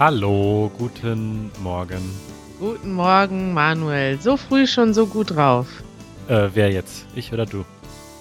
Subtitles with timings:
[0.00, 2.00] Hallo, guten Morgen.
[2.58, 4.18] Guten Morgen, Manuel.
[4.18, 5.66] So früh schon so gut drauf.
[6.26, 7.04] Äh, wer jetzt?
[7.14, 7.66] Ich oder du?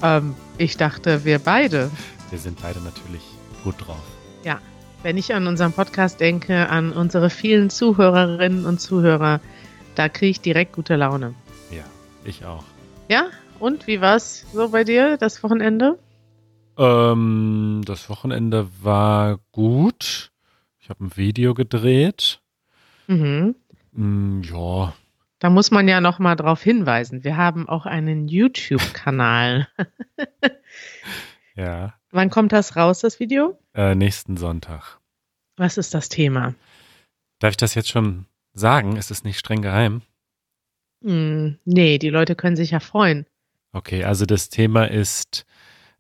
[0.04, 1.90] Ähm, ich dachte, wir beide.
[2.32, 3.22] Wir sind beide natürlich
[3.64, 4.04] gut drauf.
[4.44, 4.60] Ja,
[5.04, 9.40] wenn ich an unseren Podcast denke, an unsere vielen Zuhörerinnen und Zuhörer,
[9.96, 11.34] da kriege ich direkt gute Laune.
[11.72, 11.86] Ja,
[12.26, 12.66] ich auch.
[13.08, 15.98] Ja, und wie war's so bei dir das Wochenende?
[16.78, 20.29] Ähm, das Wochenende war gut.
[20.90, 22.42] Ich habe ein Video gedreht.
[23.06, 23.54] Mhm.
[23.92, 24.96] Mm, ja,
[25.38, 27.24] Da muss man ja noch mal drauf hinweisen.
[27.24, 29.68] Wir haben auch einen YouTube-Kanal.
[31.56, 31.94] ja.
[32.10, 33.60] Wann kommt das raus, das Video?
[33.76, 34.98] Äh, nächsten Sonntag.
[35.58, 36.56] Was ist das Thema?
[37.38, 38.96] Darf ich das jetzt schon sagen?
[38.96, 40.02] Ist es nicht streng geheim?
[41.04, 43.28] Hm, nee, die Leute können sich ja freuen.
[43.74, 45.46] Okay, also das Thema ist,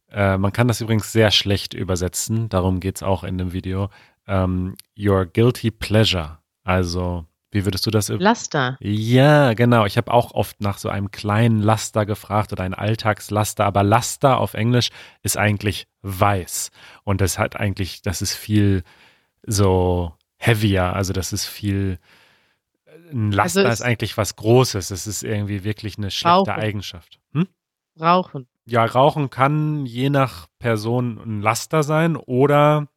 [0.09, 3.91] äh, man kann das übrigens sehr schlecht übersetzen, darum geht es auch in dem Video.
[4.29, 6.37] Ähm, your guilty pleasure.
[6.63, 8.09] Also, wie würdest du das?
[8.09, 8.77] Laster.
[8.79, 9.85] Ja, genau.
[9.85, 14.37] Ich habe auch oft nach so einem kleinen Laster gefragt oder ein Alltagslaster, aber Laster
[14.37, 14.89] auf Englisch
[15.23, 16.69] ist eigentlich weiß.
[17.03, 18.83] Und das hat eigentlich, das ist viel
[19.47, 21.97] so heavier, also das ist viel,
[23.11, 24.91] ein Laster Also ist eigentlich was Großes.
[24.91, 26.51] Es ist irgendwie wirklich eine schlechte Rauchen.
[26.51, 27.19] Eigenschaft.
[27.33, 27.47] Hm?
[27.99, 28.47] Rauchen.
[28.65, 32.87] Ja, Rauchen kann je nach Person ein Laster sein oder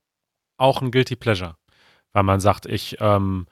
[0.63, 1.57] auch ein Guilty Pleasure.
[2.13, 3.47] Weil man sagt, ich, ähm,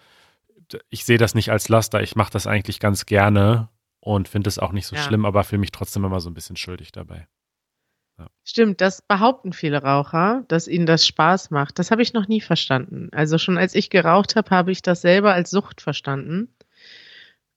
[0.89, 3.69] ich sehe das nicht als Laster, ich mache das eigentlich ganz gerne
[4.01, 5.03] und finde es auch nicht so Ja.
[5.03, 7.27] schlimm, aber fühle mich trotzdem immer so ein bisschen schuldig dabei.
[8.45, 11.79] Stimmt, das behaupten viele Raucher, dass ihnen das Spaß macht.
[11.79, 13.09] Das habe ich noch nie verstanden.
[13.13, 16.55] Also schon als ich geraucht habe, habe ich das selber als Sucht verstanden.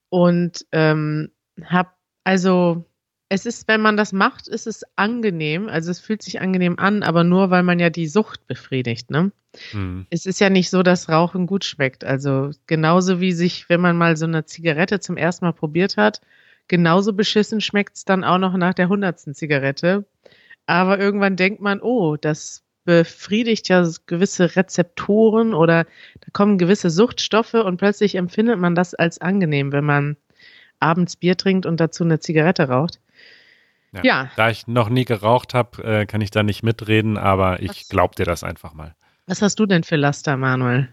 [0.10, 1.32] Und ähm,
[1.66, 1.90] habe,
[2.23, 2.86] also
[3.34, 5.67] es ist, wenn man das macht, ist es angenehm.
[5.67, 9.32] Also es fühlt sich angenehm an, aber nur, weil man ja die Sucht befriedigt, ne?
[9.71, 10.05] Hm.
[10.11, 12.04] Es ist ja nicht so, dass Rauchen gut schmeckt.
[12.04, 16.21] Also genauso wie sich, wenn man mal so eine Zigarette zum ersten Mal probiert hat,
[16.67, 20.05] genauso beschissen schmeckt es dann auch noch nach der hundertsten Zigarette.
[20.67, 27.55] Aber irgendwann denkt man, oh, das befriedigt ja gewisse Rezeptoren oder da kommen gewisse Suchtstoffe
[27.55, 30.17] und plötzlich empfindet man das als angenehm, wenn man
[30.83, 32.99] abends Bier trinkt und dazu eine Zigarette raucht.
[34.02, 34.32] Ja.
[34.36, 37.89] Da ich noch nie geraucht habe, äh, kann ich da nicht mitreden, aber ich Was?
[37.89, 38.95] glaub dir das einfach mal.
[39.27, 40.89] Was hast du denn für Laster, Manuel?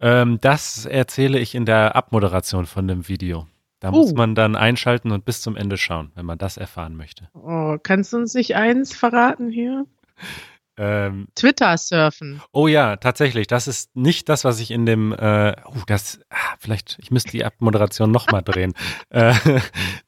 [0.00, 3.46] Ähm, das erzähle ich in der Abmoderation von dem Video.
[3.80, 4.14] Da muss Uh.
[4.16, 7.28] man dann einschalten und bis zum Ende schauen, wenn man das erfahren möchte.
[7.34, 9.84] Oh, kannst du uns nicht eins verraten hier?
[10.78, 12.40] Ähm, Twitter surfen.
[12.52, 13.46] Oh ja, tatsächlich.
[13.46, 17.30] Das ist nicht das, was ich in dem, äh, uh, das, ah, vielleicht, ich müsste
[17.32, 18.74] die Abmoderation nochmal drehen.
[19.10, 19.34] Äh,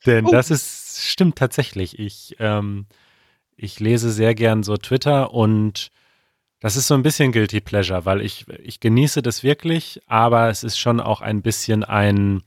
[0.06, 0.30] denn Oh.
[0.30, 1.98] das ist, stimmt tatsächlich.
[1.98, 2.86] Ich, ähm,
[3.56, 5.91] ich lese sehr gern so Twitter und
[6.60, 10.64] das ist so ein bisschen Guilty Pleasure, weil ich, ich genieße das wirklich, aber es
[10.64, 12.42] ist schon auch ein bisschen ein,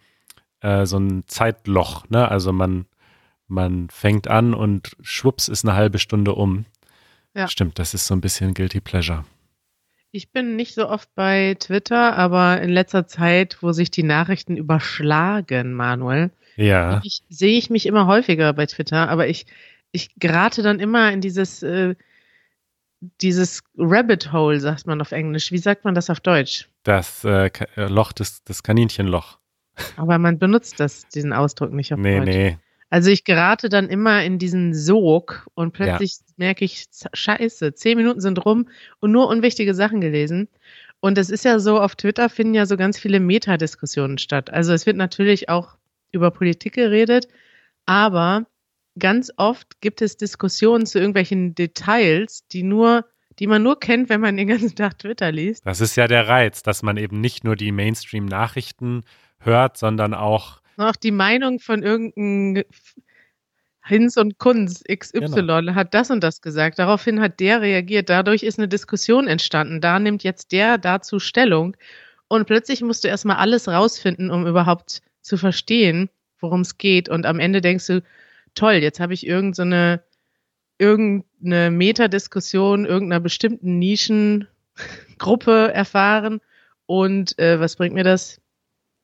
[0.62, 2.28] äh, so ein Zeitloch, ne?
[2.28, 2.88] Also man,
[3.48, 6.66] man fängt an und schwupps ist eine halbe Stunde um.
[7.38, 7.48] Ja.
[7.48, 9.24] Stimmt, das ist so ein bisschen Guilty Pleasure.
[10.12, 14.58] Ich bin nicht so oft bei Twitter, aber in letzter Zeit, wo sich die Nachrichten
[14.58, 17.00] überschlagen, Manuel, Ja.
[17.04, 19.46] ich, sehe ich mich immer häufiger bei Twitter, aber ich,
[19.92, 21.94] ich gerate dann immer in dieses, äh,
[23.22, 25.52] dieses Rabbit Hole, sagt man auf Englisch.
[25.52, 26.68] Wie sagt man das auf Deutsch?
[26.84, 29.38] Das äh, äh, Loch, das, das Kaninchenloch.
[29.98, 32.28] Aber man benutzt das, diesen Ausdruck nicht auf Nee, Deutsch.
[32.28, 32.58] nee.
[32.90, 38.22] Also ich gerate dann immer in diesen Sog und plötzlich merke ich, scheiße, zehn Minuten
[38.22, 40.48] sind rum und nur unwichtige Sachen gelesen.
[41.00, 44.52] Und es ist ja so, auf Twitter finden ja so ganz viele Metadiskussionen statt.
[44.52, 45.78] Also es wird natürlich auch
[46.12, 47.28] über Politik geredet,
[47.86, 48.48] aber
[48.98, 53.06] ganz oft gibt es Diskussionen zu irgendwelchen Details, die nur,
[53.40, 55.66] die man nur kennt, wenn man den ganzen Tag Twitter liest.
[55.66, 59.04] Das ist ja der Reiz, dass man eben nicht nur die Mainstream-Nachrichten
[59.40, 62.64] hört, sondern auch, Auch die Meinung von irgendeinem
[63.84, 66.78] Hinz und Kunz XY hat das und das gesagt.
[66.78, 68.10] Daraufhin hat der reagiert.
[68.10, 69.82] Dadurch ist eine Diskussion entstanden.
[69.82, 71.76] Da nimmt jetzt der dazu Stellung.
[72.28, 76.10] Und plötzlich musst du erstmal alles rausfinden, um überhaupt zu verstehen,
[76.40, 77.08] worum es geht.
[77.08, 78.04] Und am Ende denkst du,
[78.56, 80.04] toll, jetzt habe ich irgendeine
[80.80, 86.42] irgendeine Metadiskussion irgendeiner bestimmten Nischengruppe erfahren.
[86.86, 88.40] Und äh, was bringt mir das?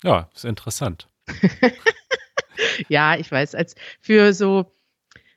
[0.04, 1.08] ja, ist interessant.
[2.88, 4.72] Ja, ich weiß, als für so,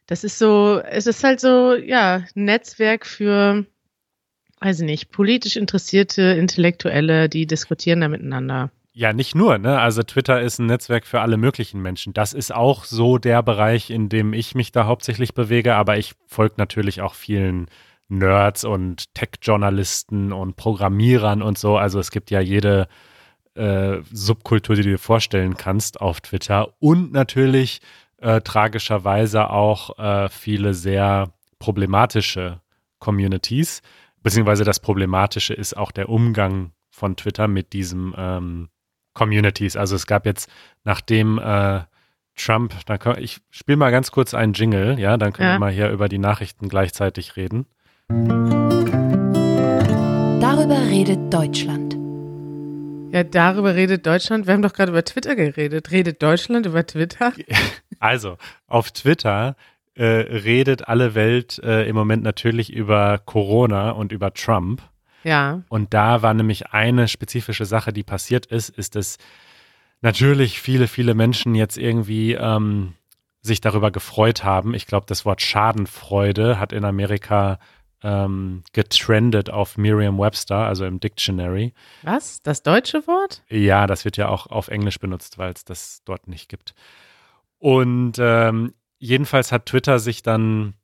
[0.07, 3.67] das ist so, es ist halt so, ja, Netzwerk für,
[4.61, 8.71] weiß ich nicht, politisch interessierte Intellektuelle, die diskutieren da miteinander.
[8.93, 9.79] Ja, nicht nur, ne?
[9.79, 12.15] Also Twitter ist ein Netzwerk für alle möglichen Menschen.
[12.15, 16.15] Das ist auch so der Bereich, in dem ich mich da hauptsächlich bewege, aber ich
[16.27, 17.67] folge natürlich auch vielen
[18.09, 21.77] Nerds und Tech-Journalisten und Programmierern und so.
[21.77, 22.89] Also es gibt ja jede
[23.57, 26.75] äh, Subkultur, die du dir vorstellen kannst auf Twitter.
[26.79, 27.81] Und natürlich
[28.19, 32.61] äh, tragischerweise auch äh, viele sehr problematische
[32.99, 33.83] Communities.
[34.23, 38.69] Beziehungsweise das Problematische ist auch der Umgang von Twitter mit diesen ähm,
[39.15, 39.77] Communities.
[39.77, 40.51] Also es gab jetzt,
[40.85, 41.81] nachdem äh,
[42.37, 45.55] Trump, dann kann, ich spiele mal ganz kurz einen Jingle, ja, dann können ja.
[45.55, 47.67] wir mal hier über die Nachrichten gleichzeitig reden.
[50.41, 51.86] Darüber redet Deutschland.
[53.17, 54.47] Ja, darüber redet Deutschland.
[54.47, 55.91] Wir haben doch gerade über Twitter geredet.
[55.91, 57.33] Redet Deutschland über Twitter?
[57.99, 58.37] Also,
[58.67, 59.57] auf Twitter
[59.95, 64.83] äh, redet alle Welt äh, im Moment natürlich über Corona und über Trump.
[65.25, 65.63] Ja.
[65.71, 69.17] Und da war nämlich eine spezifische Sache, die passiert ist, ist, dass
[70.03, 72.93] natürlich viele, viele Menschen jetzt irgendwie ähm,
[73.41, 74.75] sich darüber gefreut haben.
[74.75, 77.59] Ich glaube, das Wort Schadenfreude hat in Amerika
[78.07, 81.75] ähm, getrendet auf Merriam-Webster, also im Dictionary.
[82.03, 82.41] Was?
[82.41, 83.43] Das deutsche Wort?
[83.49, 86.75] Ja, das wird ja auch auf Englisch benutzt, weil es das dort nicht gibt.
[87.59, 90.75] Und ähm, jedenfalls hat Twitter sich dann,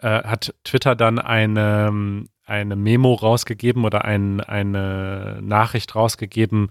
[0.00, 6.70] äh, hat Twitter dann eine, eine Memo rausgegeben oder ein, eine Nachricht rausgegeben,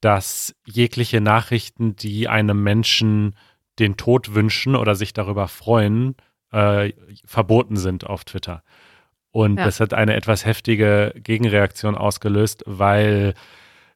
[0.00, 3.36] dass jegliche Nachrichten, die einem Menschen
[3.78, 6.16] den Tod wünschen oder sich darüber freuen,
[6.52, 6.92] äh,
[7.26, 8.62] verboten sind auf Twitter.
[9.34, 9.64] Und ja.
[9.64, 13.34] das hat eine etwas heftige Gegenreaktion ausgelöst, weil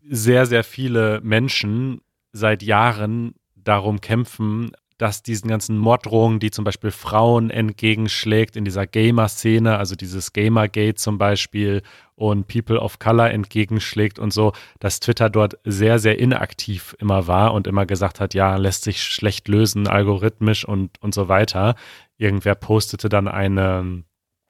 [0.02, 2.00] sehr, sehr viele Menschen
[2.32, 8.88] seit Jahren darum kämpfen, dass diesen ganzen Morddrohungen, die zum Beispiel Frauen entgegenschlägt in dieser
[8.88, 11.82] Gamer-Szene, also dieses Gamergate zum Beispiel
[12.16, 17.54] und People of Color entgegenschlägt und so, dass Twitter dort sehr, sehr inaktiv immer war
[17.54, 21.76] und immer gesagt hat, ja, lässt sich schlecht lösen, algorithmisch und, und so weiter.
[22.16, 24.02] Irgendwer postete dann eine,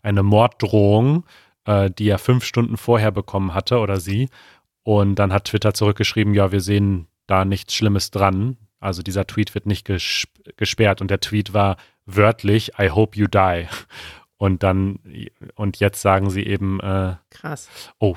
[0.02, 1.24] eine Morddrohung,
[1.64, 4.28] äh, die er fünf Stunden vorher bekommen hatte oder sie.
[4.82, 8.56] Und dann hat Twitter zurückgeschrieben, ja, wir sehen da nichts Schlimmes dran.
[8.80, 13.66] Also dieser Tweet wird nicht gesperrt und der Tweet war wörtlich, I hope you die.
[14.38, 15.00] Und dann,
[15.56, 17.68] und jetzt sagen sie eben, äh, krass.
[17.98, 18.16] Oh,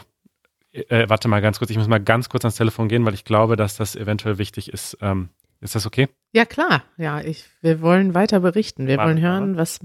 [0.72, 3.26] äh, warte mal ganz kurz, ich muss mal ganz kurz ans Telefon gehen, weil ich
[3.26, 4.98] glaube, dass das eventuell wichtig ist.
[5.02, 5.30] Ähm,
[5.62, 6.10] ist das okay?
[6.32, 6.84] Ja, klar.
[6.98, 8.88] Ja, ich, wir wollen weiter berichten.
[8.88, 9.80] Wir warte, wollen hören, was,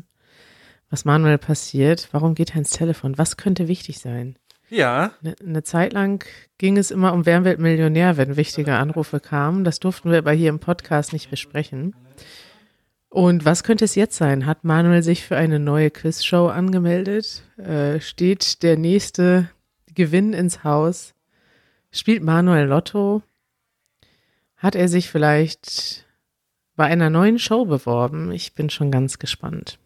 [0.90, 2.08] was Manuel passiert.
[2.12, 3.18] Warum geht er ins Telefon?
[3.18, 4.36] Was könnte wichtig sein?
[4.68, 5.12] Ja.
[5.22, 6.24] Eine, eine Zeit lang
[6.58, 9.64] ging es immer um Wer wird Millionär, wenn wichtige Anrufe kamen.
[9.64, 11.94] Das durften wir aber hier im Podcast nicht besprechen.
[13.08, 14.46] Und was könnte es jetzt sein?
[14.46, 17.42] Hat Manuel sich für eine neue Quizshow angemeldet?
[17.56, 19.48] Äh, steht der nächste
[19.94, 21.14] Gewinn ins Haus?
[21.90, 23.22] Spielt Manuel Lotto?
[24.56, 26.06] Hat er sich vielleicht
[26.74, 28.32] bei einer neuen Show beworben?
[28.32, 29.78] Ich bin schon ganz gespannt.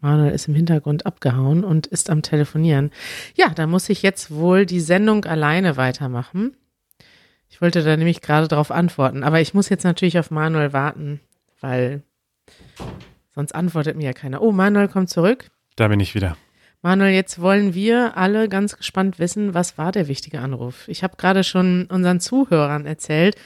[0.00, 2.90] Manuel ist im Hintergrund abgehauen und ist am Telefonieren.
[3.34, 6.56] Ja, da muss ich jetzt wohl die Sendung alleine weitermachen.
[7.48, 11.20] Ich wollte da nämlich gerade darauf antworten, aber ich muss jetzt natürlich auf Manuel warten,
[11.60, 12.02] weil
[13.34, 14.42] sonst antwortet mir ja keiner.
[14.42, 15.50] Oh, Manuel kommt zurück.
[15.76, 16.36] Da bin ich wieder.
[16.82, 20.86] Manuel, jetzt wollen wir alle ganz gespannt wissen, was war der wichtige Anruf?
[20.88, 23.36] Ich habe gerade schon unseren Zuhörern erzählt,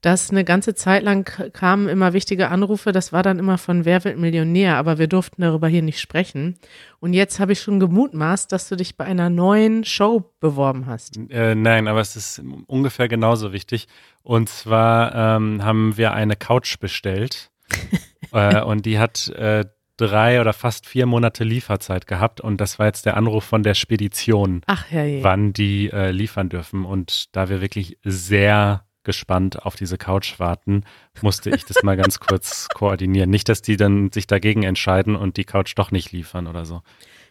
[0.00, 2.92] dass eine ganze Zeit lang kamen immer wichtige Anrufe.
[2.92, 6.58] Das war dann immer von Wer wird Millionär, aber wir durften darüber hier nicht sprechen.
[7.00, 11.18] Und jetzt habe ich schon gemutmaßt, dass du dich bei einer neuen Show beworben hast.
[11.30, 13.88] Äh, nein, aber es ist ungefähr genauso wichtig.
[14.22, 17.50] Und zwar ähm, haben wir eine Couch bestellt.
[18.32, 19.64] äh, und die hat äh,
[19.96, 23.74] drei oder fast vier Monate Lieferzeit gehabt und das war jetzt der Anruf von der
[23.74, 26.84] Spedition, Ach, wann die äh, liefern dürfen.
[26.84, 30.84] Und da wir wirklich sehr gespannt auf diese Couch warten,
[31.22, 33.30] musste ich das mal ganz kurz koordinieren.
[33.30, 36.82] Nicht, dass die dann sich dagegen entscheiden und die Couch doch nicht liefern oder so.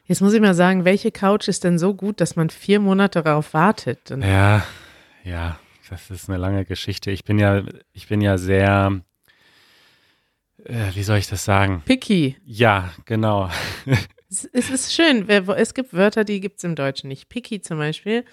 [0.05, 3.21] Jetzt muss ich mal sagen, welche Couch ist denn so gut, dass man vier Monate
[3.21, 4.09] darauf wartet?
[4.09, 4.65] Und ja,
[5.23, 7.11] ja, das ist eine lange Geschichte.
[7.11, 9.01] Ich bin ja, ich bin ja sehr,
[10.63, 11.83] äh, wie soll ich das sagen?
[11.85, 12.37] Picky.
[12.45, 13.49] Ja, genau.
[14.29, 15.27] es, es ist schön.
[15.29, 17.27] Es gibt Wörter, die gibt es im Deutschen nicht.
[17.27, 18.25] Picky zum Beispiel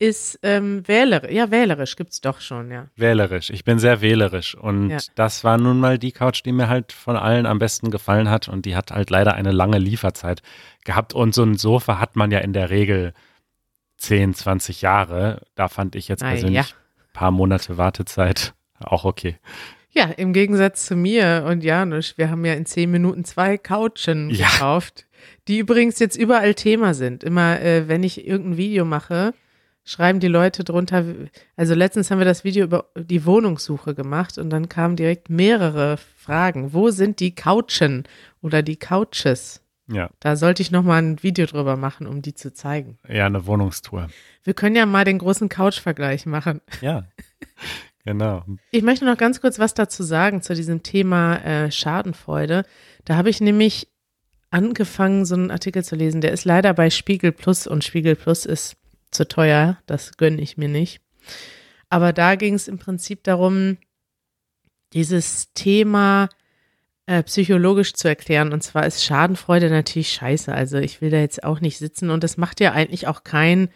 [0.00, 1.30] ist ähm, wählerisch.
[1.30, 2.86] Ja, wählerisch gibt es doch schon, ja.
[2.96, 3.50] Wählerisch.
[3.50, 4.54] Ich bin sehr wählerisch.
[4.54, 4.98] Und ja.
[5.14, 8.48] das war nun mal die Couch, die mir halt von allen am besten gefallen hat.
[8.48, 10.40] Und die hat halt leider eine lange Lieferzeit
[10.84, 11.12] gehabt.
[11.12, 13.12] Und so ein Sofa hat man ja in der Regel
[13.98, 15.42] 10, 20 Jahre.
[15.54, 17.10] Da fand ich jetzt persönlich ein ja.
[17.12, 19.36] paar Monate Wartezeit auch okay.
[19.90, 24.30] Ja, im Gegensatz zu mir und Janusz, wir haben ja in zehn Minuten zwei Couchen
[24.30, 24.48] ja.
[24.48, 25.06] gekauft,
[25.46, 27.22] die übrigens jetzt überall Thema sind.
[27.22, 29.34] Immer, äh, wenn ich irgendein Video mache,
[29.90, 31.04] schreiben die Leute drunter,
[31.56, 35.96] also letztens haben wir das Video über die Wohnungssuche gemacht und dann kamen direkt mehrere
[36.16, 36.72] Fragen.
[36.72, 38.04] Wo sind die Couchen
[38.40, 39.62] oder die Couches?
[39.88, 40.10] Ja.
[40.20, 42.98] Da sollte ich nochmal ein Video drüber machen, um die zu zeigen.
[43.08, 44.06] Ja, eine Wohnungstour.
[44.44, 46.60] Wir können ja mal den großen Couch-Vergleich machen.
[46.80, 47.04] Ja.
[48.04, 48.44] Genau.
[48.70, 52.64] Ich möchte noch ganz kurz was dazu sagen zu diesem Thema äh, Schadenfreude.
[53.04, 53.88] Da habe ich nämlich
[54.50, 56.20] angefangen, so einen Artikel zu lesen.
[56.22, 58.79] Der ist leider bei Spiegel Plus und Spiegel Plus ist
[59.10, 59.78] zu teuer.
[59.86, 61.00] Das gönne ich mir nicht.
[61.88, 63.78] Aber da ging es im Prinzip darum,
[64.92, 66.28] dieses Thema
[67.06, 68.52] äh, psychologisch zu erklären.
[68.52, 70.52] Und zwar ist Schadenfreude natürlich scheiße.
[70.52, 73.68] Also ich will da jetzt auch nicht sitzen und das macht ja eigentlich auch kein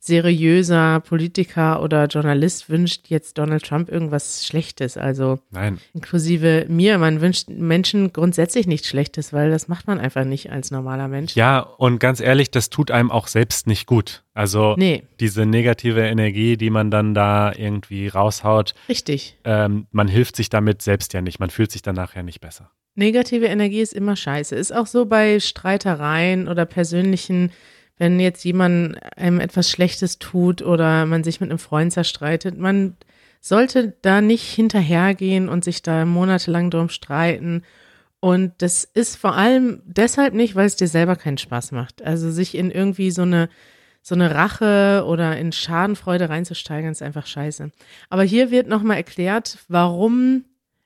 [0.00, 4.96] seriöser Politiker oder Journalist wünscht jetzt Donald Trump irgendwas Schlechtes.
[4.96, 5.78] Also Nein.
[5.94, 10.70] inklusive mir, man wünscht Menschen grundsätzlich nichts Schlechtes, weil das macht man einfach nicht als
[10.70, 11.34] normaler Mensch.
[11.36, 14.24] Ja, und ganz ehrlich, das tut einem auch selbst nicht gut.
[14.34, 19.36] Also Nee, diese negative Energie, die man dann da irgendwie raushaut, richtig.
[19.44, 21.38] ähm, man hilft sich damit selbst ja nicht.
[21.40, 22.70] Man fühlt sich dann nachher nicht besser.
[22.94, 24.56] Negative Energie ist immer scheiße.
[24.56, 27.50] Ist auch so bei Streitereien oder persönlichen,
[27.98, 32.56] wenn jetzt jemand einem etwas Schlechtes tut oder man sich mit einem Freund zerstreitet.
[32.58, 32.96] Man
[33.40, 37.62] sollte da nicht hinterhergehen und sich da monatelang drum streiten.
[38.20, 42.02] Und das ist vor allem deshalb nicht, weil es dir selber keinen Spaß macht.
[42.02, 43.48] Also sich in irgendwie so eine
[44.00, 47.70] so eine Rache oder in Schadenfreude reinzusteigern, ist einfach scheiße.
[48.08, 50.44] Aber hier wird nochmal erklärt, warum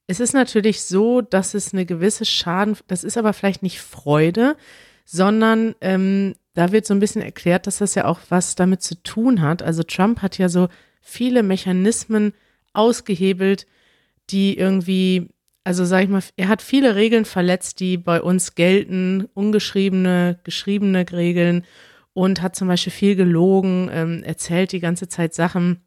[0.09, 4.57] es ist natürlich so, dass es eine gewisse Schaden, das ist aber vielleicht nicht Freude,
[5.04, 9.03] sondern ähm, da wird so ein bisschen erklärt, dass das ja auch was damit zu
[9.03, 9.63] tun hat.
[9.63, 10.69] Also Trump hat ja so
[11.01, 12.33] viele Mechanismen
[12.73, 13.67] ausgehebelt,
[14.31, 15.31] die irgendwie,
[15.65, 21.05] also sag ich mal, er hat viele Regeln verletzt, die bei uns gelten, ungeschriebene, geschriebene
[21.11, 21.65] Regeln
[22.13, 25.81] und hat zum Beispiel viel gelogen, ähm, erzählt die ganze Zeit Sachen,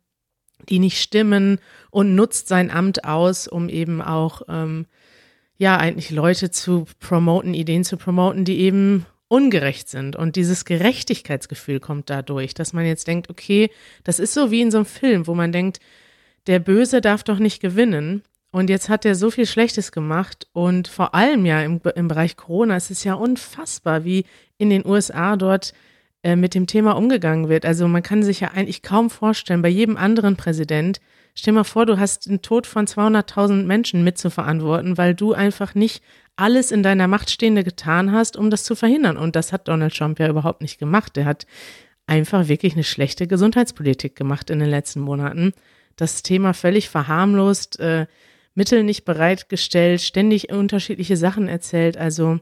[0.69, 1.59] die nicht stimmen
[1.91, 4.87] und nutzt sein Amt aus, um eben auch, ähm,
[5.57, 10.15] ja, eigentlich Leute zu promoten, Ideen zu promoten, die eben ungerecht sind.
[10.15, 13.69] Und dieses Gerechtigkeitsgefühl kommt dadurch, dass man jetzt denkt, okay,
[14.03, 15.79] das ist so wie in so einem Film, wo man denkt,
[16.47, 18.23] der Böse darf doch nicht gewinnen.
[18.51, 20.47] Und jetzt hat er so viel Schlechtes gemacht.
[20.53, 24.25] Und vor allem ja im, im Bereich Corona ist es ja unfassbar, wie
[24.57, 25.73] in den USA dort
[26.23, 27.65] äh, mit dem Thema umgegangen wird.
[27.65, 30.99] Also man kann sich ja eigentlich kaum vorstellen, bei jedem anderen Präsident,
[31.35, 36.01] stell mal vor, du hast den Tod von 200.000 Menschen mitzuverantworten, weil du einfach nicht
[36.35, 39.17] alles in deiner Macht Stehende getan hast, um das zu verhindern.
[39.17, 41.17] Und das hat Donald Trump ja überhaupt nicht gemacht.
[41.17, 41.45] Er hat
[42.07, 45.53] einfach wirklich eine schlechte Gesundheitspolitik gemacht in den letzten Monaten.
[45.95, 48.05] Das Thema völlig verharmlost, äh,
[48.53, 51.97] Mittel nicht bereitgestellt, ständig unterschiedliche Sachen erzählt.
[51.97, 52.39] Also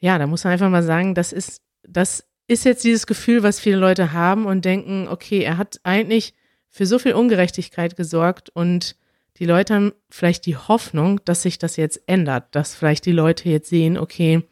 [0.00, 3.60] ja, da muss man einfach mal sagen, das ist, das ist jetzt dieses Gefühl, was
[3.60, 6.34] viele Leute haben und denken, okay, er hat eigentlich
[6.74, 8.96] für so viel Ungerechtigkeit gesorgt und
[9.38, 13.48] die Leute haben vielleicht die Hoffnung, dass sich das jetzt ändert, dass vielleicht die Leute
[13.48, 14.42] jetzt sehen, okay,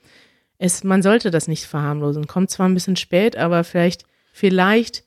[0.57, 2.29] es, man sollte das nicht verharmlosen.
[2.29, 5.03] Kommt zwar ein bisschen spät, aber vielleicht, vielleicht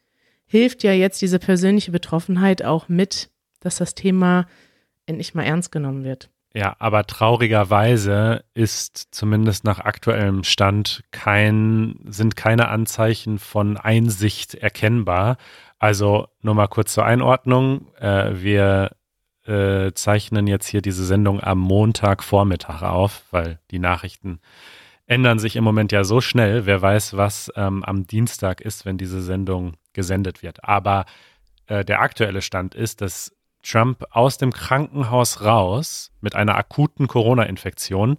[0.45, 3.29] hilft ja jetzt diese persönliche Betroffenheit auch mit,
[3.62, 4.45] dass das Thema
[5.05, 6.29] endlich mal ernst genommen wird.
[6.56, 15.36] Ja, aber traurigerweise ist zumindest nach aktuellem Stand kein, sind keine Anzeichen von Einsicht erkennbar.
[15.80, 17.94] Also nur mal kurz zur Einordnung.
[18.00, 18.96] Äh, wir
[19.46, 24.40] äh, zeichnen jetzt hier diese Sendung am Montagvormittag auf, weil die Nachrichten
[25.08, 26.66] ändern sich im Moment ja so schnell.
[26.66, 30.64] Wer weiß, was ähm, am Dienstag ist, wenn diese Sendung gesendet wird.
[30.64, 31.06] Aber
[31.68, 33.35] äh, der aktuelle Stand ist, dass
[33.65, 38.17] Trump aus dem Krankenhaus raus mit einer akuten Corona-Infektion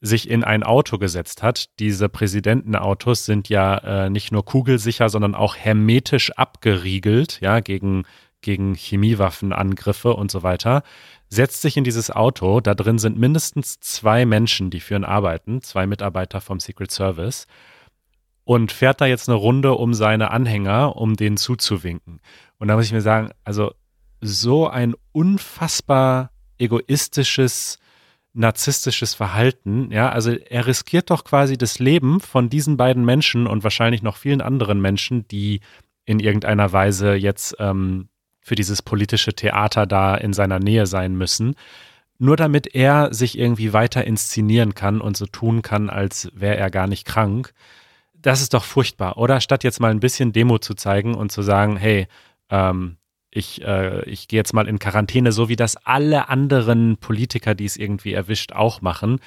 [0.00, 1.70] sich in ein Auto gesetzt hat.
[1.78, 8.04] Diese Präsidentenautos sind ja äh, nicht nur kugelsicher, sondern auch hermetisch abgeriegelt, ja, gegen,
[8.42, 10.82] gegen Chemiewaffenangriffe und so weiter.
[11.28, 15.62] Setzt sich in dieses Auto, da drin sind mindestens zwei Menschen, die für ihn arbeiten,
[15.62, 17.46] zwei Mitarbeiter vom Secret Service,
[18.44, 22.20] und fährt da jetzt eine Runde um seine Anhänger, um denen zuzuwinken.
[22.58, 23.72] Und da muss ich mir sagen, also
[24.20, 27.78] so ein unfassbar egoistisches,
[28.32, 29.90] narzisstisches Verhalten.
[29.90, 34.16] Ja, also er riskiert doch quasi das Leben von diesen beiden Menschen und wahrscheinlich noch
[34.16, 35.60] vielen anderen Menschen, die
[36.04, 38.08] in irgendeiner Weise jetzt ähm,
[38.40, 41.56] für dieses politische Theater da in seiner Nähe sein müssen.
[42.18, 46.70] Nur damit er sich irgendwie weiter inszenieren kann und so tun kann, als wäre er
[46.70, 47.52] gar nicht krank.
[48.14, 49.40] Das ist doch furchtbar, oder?
[49.40, 52.06] Statt jetzt mal ein bisschen Demo zu zeigen und zu sagen, hey,
[52.48, 52.96] ähm,
[53.36, 57.66] ich, äh, ich gehe jetzt mal in Quarantäne, so wie das alle anderen Politiker, die
[57.66, 59.20] es irgendwie erwischt, auch machen,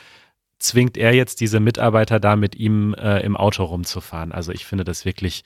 [0.58, 4.32] zwingt er jetzt diese Mitarbeiter da mit ihm äh, im Auto rumzufahren.
[4.32, 5.44] Also ich finde das wirklich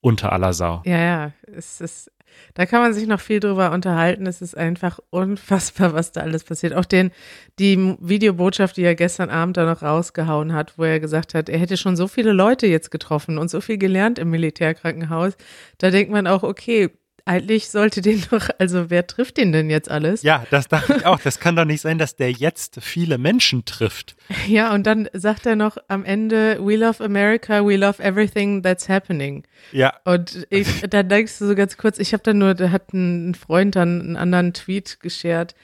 [0.00, 0.82] unter aller Sau.
[0.84, 2.10] Ja, ja, es ist,
[2.54, 4.26] Da kann man sich noch viel drüber unterhalten.
[4.26, 6.74] Es ist einfach unfassbar, was da alles passiert.
[6.74, 7.10] Auch den,
[7.58, 11.58] die Videobotschaft, die er gestern Abend da noch rausgehauen hat, wo er gesagt hat, er
[11.58, 15.36] hätte schon so viele Leute jetzt getroffen und so viel gelernt im Militärkrankenhaus.
[15.78, 16.90] Da denkt man auch, okay,
[17.26, 20.22] eigentlich sollte den doch, also wer trifft den denn jetzt alles?
[20.22, 21.20] Ja, das dachte ich auch.
[21.20, 24.14] Das kann doch nicht sein, dass der jetzt viele Menschen trifft.
[24.46, 28.88] Ja, und dann sagt er noch am Ende, we love America, we love everything that's
[28.88, 29.44] happening.
[29.72, 29.94] Ja.
[30.04, 33.34] Und ich, da denkst du so ganz kurz, ich habe dann nur, da hat ein
[33.34, 35.54] Freund dann einen anderen Tweet geshared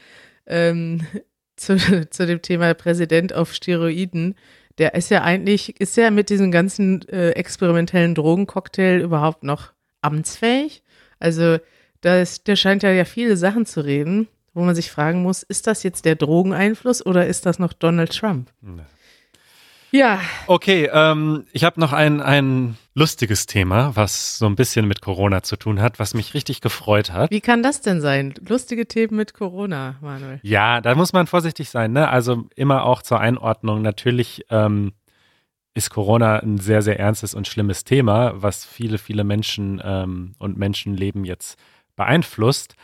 [0.47, 1.07] ähm,
[1.57, 1.77] zu,
[2.09, 4.35] zu dem Thema Präsident auf Steroiden.
[4.79, 10.83] Der ist ja eigentlich, ist ja mit diesem ganzen äh, experimentellen Drogencocktail überhaupt noch amtsfähig?
[11.21, 11.59] Also
[12.01, 15.43] da ist, der scheint ja, ja viele Sachen zu reden, wo man sich fragen muss,
[15.45, 18.51] ist das jetzt der Drogeneinfluss oder ist das noch Donald Trump?
[18.61, 18.83] Nee.
[19.93, 20.21] Ja.
[20.47, 25.43] Okay, ähm, ich habe noch ein, ein lustiges Thema, was so ein bisschen mit Corona
[25.43, 27.31] zu tun hat, was mich richtig gefreut hat.
[27.31, 28.35] Wie kann das denn sein?
[28.47, 30.39] Lustige Themen mit Corona, Manuel.
[30.43, 32.09] Ja, da muss man vorsichtig sein, ne?
[32.09, 33.83] Also immer auch zur Einordnung.
[33.83, 34.93] Natürlich ähm,
[35.81, 40.59] ist Corona ein sehr, sehr ernstes und schlimmes Thema, was viele, viele Menschen ähm, und
[40.59, 41.59] Menschenleben jetzt
[41.97, 42.77] beeinflusst.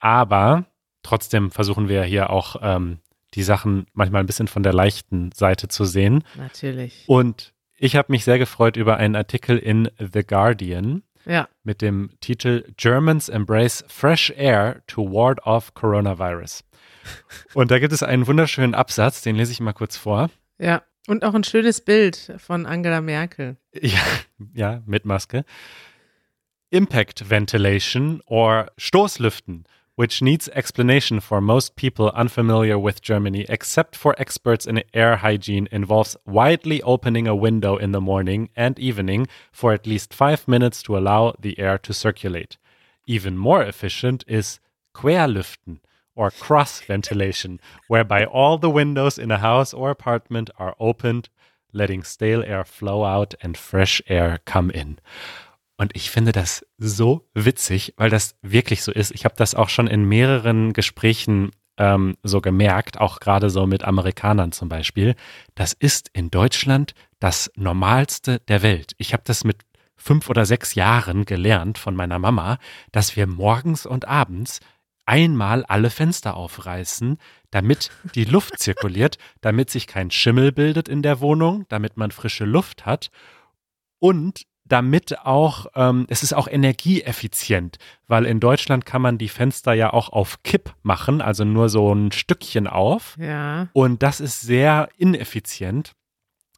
[0.00, 0.64] Aber
[1.02, 2.98] trotzdem versuchen wir hier auch ähm,
[3.34, 6.24] die Sachen manchmal ein bisschen von der leichten Seite zu sehen.
[6.36, 7.04] Natürlich.
[7.06, 11.48] Und ich habe mich sehr gefreut über einen Artikel in The Guardian Ja.
[11.62, 16.64] mit dem Titel Germans Embrace Fresh Air to Ward Off Coronavirus.
[17.54, 20.30] Und da gibt es einen wunderschönen Absatz, den lese ich mal kurz vor.
[20.58, 20.82] Ja.
[21.08, 23.56] Und auch ein schönes Bild von Angela Merkel.
[23.72, 24.02] Ja,
[24.52, 25.46] ja, mit Maske.
[26.68, 29.64] Impact ventilation or Stoßlüften,
[29.96, 35.66] which needs explanation for most people unfamiliar with Germany, except for experts in air hygiene,
[35.72, 40.82] involves widely opening a window in the morning and evening for at least five minutes
[40.82, 42.58] to allow the air to circulate.
[43.06, 44.60] Even more efficient is
[44.92, 45.80] Querlüften
[46.18, 51.28] or cross ventilation, whereby all the windows in a house or apartment are opened,
[51.72, 54.98] letting stale air flow out and fresh air come in.
[55.76, 59.12] Und ich finde das so witzig, weil das wirklich so ist.
[59.12, 63.84] Ich habe das auch schon in mehreren Gesprächen ähm, so gemerkt, auch gerade so mit
[63.84, 65.14] Amerikanern zum Beispiel.
[65.54, 68.92] Das ist in Deutschland das Normalste der Welt.
[68.98, 69.58] Ich habe das mit
[69.96, 72.58] fünf oder sechs Jahren gelernt von meiner Mama,
[72.90, 74.60] dass wir morgens und abends
[75.08, 77.18] einmal alle Fenster aufreißen,
[77.50, 82.44] damit die Luft zirkuliert, damit sich kein Schimmel bildet in der Wohnung, damit man frische
[82.44, 83.10] Luft hat
[83.98, 89.72] und damit auch, ähm, es ist auch energieeffizient, weil in Deutschland kann man die Fenster
[89.72, 93.16] ja auch auf Kipp machen, also nur so ein Stückchen auf.
[93.18, 93.68] Ja.
[93.72, 95.92] Und das ist sehr ineffizient,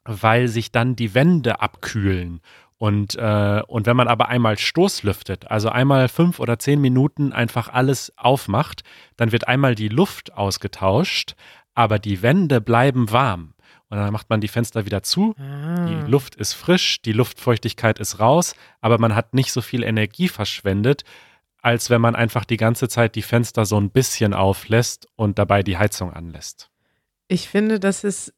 [0.03, 2.41] weil sich dann die Wände abkühlen.
[2.81, 7.67] Und, äh, und wenn man aber einmal Stoßlüftet, also einmal fünf oder zehn Minuten einfach
[7.69, 8.81] alles aufmacht,
[9.17, 11.35] dann wird einmal die Luft ausgetauscht,
[11.75, 13.53] aber die Wände bleiben warm.
[13.89, 15.85] Und dann macht man die Fenster wieder zu, Ah.
[15.85, 20.27] die Luft ist frisch, die Luftfeuchtigkeit ist raus, aber man hat nicht so viel Energie
[20.27, 21.03] verschwendet,
[21.61, 25.61] als wenn man einfach die ganze Zeit die Fenster so ein bisschen auflässt und dabei
[25.61, 26.71] die Heizung anlässt.
[27.27, 28.33] Ich finde, das ist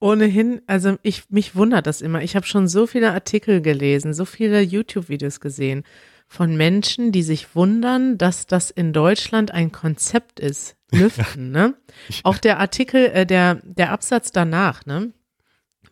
[0.00, 2.22] ohnehin, also ich, mich wundert das immer.
[2.22, 5.84] Ich habe schon so viele Artikel gelesen, so viele YouTube-Videos gesehen
[6.26, 10.76] von Menschen, die sich wundern, dass das in Deutschland ein Konzept ist.
[10.92, 11.74] Lüften, ne?
[12.22, 15.12] Auch der Artikel, äh, der, der Absatz danach, ne?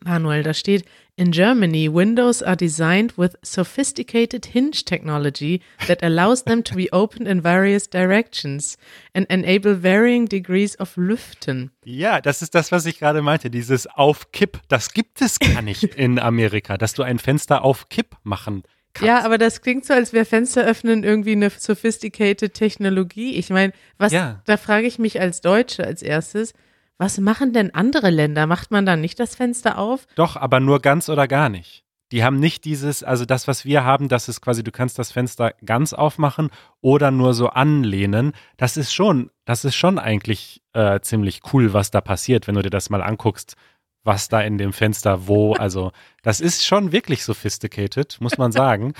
[0.04, 0.84] Manuel, da steht,
[1.18, 7.26] in Germany, windows are designed with sophisticated hinge technology that allows them to be opened
[7.26, 8.76] in various directions
[9.14, 11.70] and enable varying degrees of Lüften.
[11.84, 13.48] Ja, das ist das, was ich gerade meinte.
[13.50, 17.88] Dieses auf Kipp, das gibt es gar nicht in Amerika, dass du ein Fenster auf
[17.88, 19.06] Kipp machen kannst.
[19.08, 23.34] Ja, aber das klingt so, als wäre Fenster öffnen irgendwie eine sophisticated Technologie.
[23.36, 24.42] Ich meine, was, Ja.
[24.44, 26.52] da frage ich mich als Deutsche als erstes,
[26.98, 28.46] was machen denn andere Länder?
[28.46, 30.06] Macht man dann nicht das Fenster auf?
[30.14, 31.84] Doch, aber nur ganz oder gar nicht.
[32.12, 35.10] Die haben nicht dieses, also das, was wir haben, das ist quasi, du kannst das
[35.10, 38.32] Fenster ganz aufmachen oder nur so anlehnen.
[38.56, 42.62] Das ist schon, das ist schon eigentlich äh, ziemlich cool, was da passiert, wenn du
[42.62, 43.56] dir das mal anguckst,
[44.04, 45.90] was da in dem Fenster wo, also
[46.22, 48.94] das ist schon wirklich sophisticated, muss man sagen.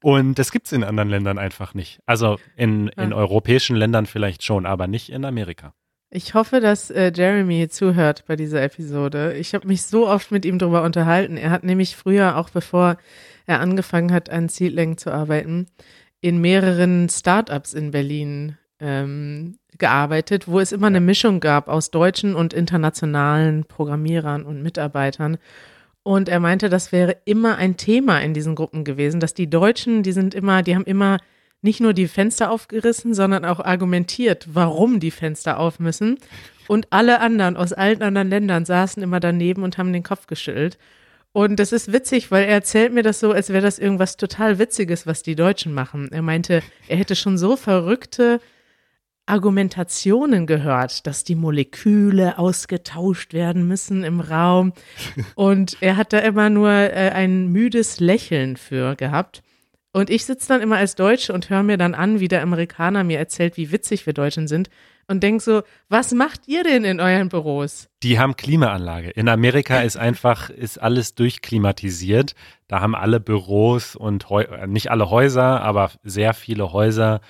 [0.00, 2.00] Und das gibt's in anderen Ländern einfach nicht.
[2.06, 5.74] Also in, in europäischen Ländern vielleicht schon, aber nicht in Amerika.
[6.14, 9.32] Ich hoffe, dass äh, Jeremy zuhört bei dieser Episode.
[9.38, 11.38] Ich habe mich so oft mit ihm darüber unterhalten.
[11.38, 12.98] Er hat nämlich früher, auch bevor
[13.46, 15.68] er angefangen hat, an Seedling zu arbeiten,
[16.20, 22.34] in mehreren Startups in Berlin ähm, gearbeitet, wo es immer eine Mischung gab aus deutschen
[22.34, 25.38] und internationalen Programmierern und Mitarbeitern.
[26.02, 30.02] Und er meinte, das wäre immer ein Thema in diesen Gruppen gewesen, dass die Deutschen,
[30.02, 31.16] die sind immer, die haben immer
[31.62, 36.18] nicht nur die Fenster aufgerissen, sondern auch argumentiert, warum die Fenster auf müssen.
[36.68, 40.78] Und alle anderen aus allen anderen Ländern saßen immer daneben und haben den Kopf geschüttelt.
[41.32, 44.58] Und das ist witzig, weil er erzählt mir das so, als wäre das irgendwas total
[44.58, 46.10] Witziges, was die Deutschen machen.
[46.12, 48.40] Er meinte, er hätte schon so verrückte
[49.24, 54.72] Argumentationen gehört, dass die Moleküle ausgetauscht werden müssen im Raum.
[55.34, 59.42] Und er hat da immer nur äh, ein müdes Lächeln für gehabt.
[59.92, 63.04] Und ich sitze dann immer als Deutsche und höre mir dann an, wie der Amerikaner
[63.04, 64.70] mir erzählt, wie witzig wir Deutschen sind
[65.06, 67.88] und denke so, was macht ihr denn in euren Büros?
[68.02, 69.10] Die haben Klimaanlage.
[69.10, 72.34] In Amerika ist einfach, ist alles durchklimatisiert.
[72.68, 77.20] Da haben alle Büros und Heu äh, nicht alle Häuser, aber sehr viele Häuser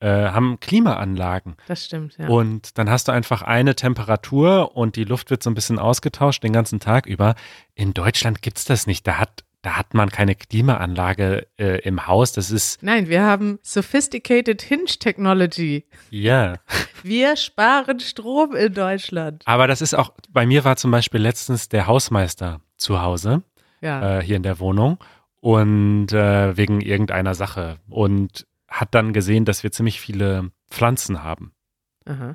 [0.00, 1.56] äh, haben Klimaanlagen.
[1.66, 2.28] Das stimmt, ja.
[2.28, 6.42] Und dann hast du einfach eine Temperatur und die Luft wird so ein bisschen ausgetauscht
[6.42, 7.34] den ganzen Tag über.
[7.74, 9.06] In Deutschland gibt's das nicht.
[9.06, 12.32] Da hat da hat man keine Klimaanlage äh, im Haus.
[12.32, 12.82] Das ist.
[12.82, 15.84] Nein, wir haben Sophisticated Hinge Technology.
[16.10, 16.58] Ja.
[17.02, 19.42] Wir sparen Strom in Deutschland.
[19.46, 23.42] Aber das ist auch, bei mir war zum Beispiel letztens der Hausmeister zu Hause,
[23.80, 24.18] Ja.
[24.18, 24.98] äh, hier in der Wohnung,
[25.40, 27.78] und äh, wegen irgendeiner Sache.
[27.88, 31.52] Und hat dann gesehen, dass wir ziemlich viele Pflanzen haben.
[32.04, 32.34] Aha.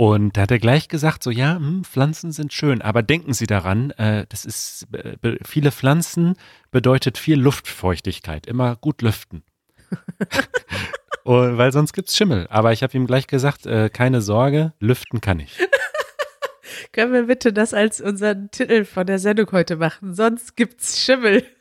[0.00, 3.48] Und da hat er gleich gesagt, so ja, hm, Pflanzen sind schön, aber denken Sie
[3.48, 6.36] daran, äh, das ist äh, viele Pflanzen
[6.70, 9.42] bedeutet viel Luftfeuchtigkeit, immer gut lüften.
[11.24, 12.46] Und, weil sonst gibt's Schimmel.
[12.48, 15.58] Aber ich habe ihm gleich gesagt, äh, keine Sorge, lüften kann ich.
[16.92, 20.14] Können wir bitte das als unseren Titel von der Sendung heute machen?
[20.14, 21.44] Sonst gibt's Schimmel.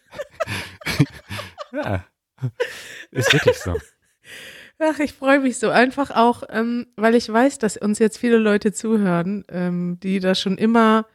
[1.73, 2.05] Ja,
[3.11, 3.75] ist wirklich so.
[4.79, 8.37] Ach, ich freue mich so einfach auch, ähm, weil ich weiß, dass uns jetzt viele
[8.37, 11.05] Leute zuhören, ähm, die da schon immer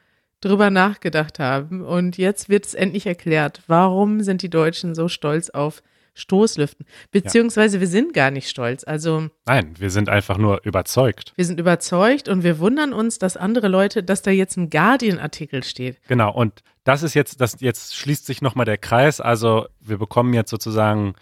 [0.41, 1.83] drüber nachgedacht haben.
[1.83, 5.83] Und jetzt wird es endlich erklärt, warum sind die Deutschen so stolz auf
[6.15, 6.85] Stoßlüften?
[7.13, 8.83] Beziehungsweise wir sind gar nicht stolz.
[8.85, 11.33] Also Nein, wir sind einfach nur überzeugt.
[11.37, 15.63] wir sind überzeugt und wir wundern uns, dass andere Leute, dass da jetzt ein Guardian-Artikel
[15.63, 15.99] steht.
[16.09, 19.21] Genau, und das ist jetzt, das jetzt schließt sich nochmal der Kreis.
[19.21, 21.15] Also wir bekommen jetzt sozusagen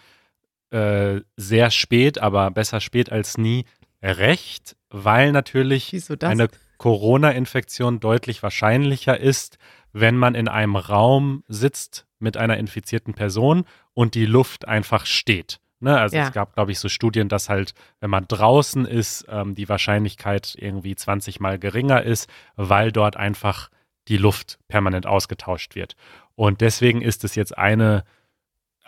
[0.71, 3.65] äh, sehr spät, aber besser spät als nie
[4.01, 9.57] recht, weil natürlich eine Corona-Infektion deutlich wahrscheinlicher ist,
[9.93, 15.59] wenn man in einem Raum sitzt mit einer infizierten Person und die Luft einfach steht.
[15.79, 15.99] Ne?
[15.99, 16.27] Also Ja.
[16.27, 20.55] es gab, glaube ich, so Studien, dass halt, wenn man draußen ist, ähm, die Wahrscheinlichkeit
[20.57, 23.69] irgendwie 20 mal geringer ist, weil dort einfach
[24.07, 25.95] die Luft permanent ausgetauscht wird.
[26.35, 28.03] Und deswegen ist es jetzt eine,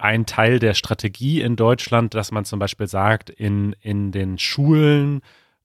[0.04, 5.22] ein Teil der Strategie in Deutschland, dass man zum Beispiel sagt, in, in den Schulen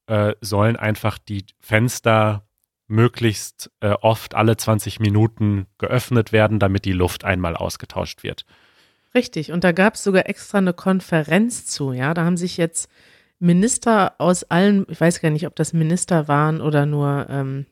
[0.07, 2.45] äh, sollen einfach die Fenster
[2.87, 8.47] möglichst äh, oft alle 20 Minuten geöffnet werden, damit die Luft einmal ausgetauscht wird.
[9.13, 12.15] Richtig, und da gab es sogar extra eine Konferenz zu, ja.
[12.15, 12.89] Da haben sich jetzt
[13.41, 17.67] Minister aus allen, ich weiß gar nicht, ob das Minister waren oder nur ähm,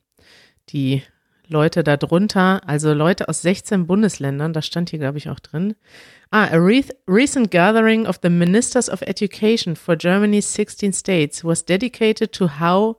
[0.70, 1.02] die
[1.48, 5.74] Leute darunter, also Leute aus 16 Bundesländern, das stand hier, glaube ich, auch drin.
[6.30, 11.64] Ah, a re recent gathering of the Ministers of Education for Germany's 16 states was
[11.64, 12.96] dedicated to how